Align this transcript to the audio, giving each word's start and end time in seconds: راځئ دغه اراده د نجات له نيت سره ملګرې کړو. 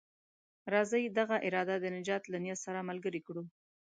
راځئ 0.73 1.03
دغه 1.19 1.35
اراده 1.47 1.75
د 1.79 1.85
نجات 1.97 2.23
له 2.31 2.37
نيت 2.43 2.59
سره 2.65 2.87
ملګرې 2.89 3.21
کړو. 3.27 3.43